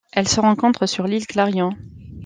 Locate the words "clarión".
1.27-1.73